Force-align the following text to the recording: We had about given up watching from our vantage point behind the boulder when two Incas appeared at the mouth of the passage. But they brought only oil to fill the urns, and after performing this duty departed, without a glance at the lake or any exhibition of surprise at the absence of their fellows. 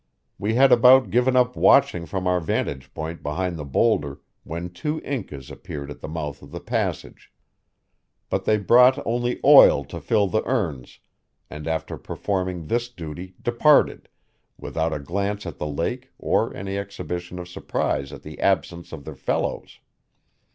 We 0.39 0.55
had 0.55 0.71
about 0.71 1.11
given 1.11 1.35
up 1.35 1.55
watching 1.55 2.07
from 2.07 2.25
our 2.25 2.39
vantage 2.39 2.91
point 2.95 3.21
behind 3.21 3.55
the 3.55 3.63
boulder 3.63 4.19
when 4.43 4.71
two 4.71 4.99
Incas 5.01 5.51
appeared 5.51 5.91
at 5.91 5.99
the 6.01 6.07
mouth 6.07 6.41
of 6.41 6.49
the 6.49 6.59
passage. 6.59 7.31
But 8.27 8.45
they 8.45 8.57
brought 8.57 9.05
only 9.05 9.39
oil 9.45 9.85
to 9.85 10.01
fill 10.01 10.25
the 10.25 10.41
urns, 10.47 10.97
and 11.51 11.67
after 11.67 11.99
performing 11.99 12.65
this 12.65 12.89
duty 12.89 13.35
departed, 13.39 14.09
without 14.57 14.91
a 14.91 14.97
glance 14.97 15.45
at 15.45 15.59
the 15.59 15.67
lake 15.67 16.09
or 16.17 16.51
any 16.55 16.79
exhibition 16.79 17.37
of 17.37 17.47
surprise 17.47 18.11
at 18.11 18.23
the 18.23 18.39
absence 18.39 18.91
of 18.91 19.05
their 19.05 19.13
fellows. 19.15 19.81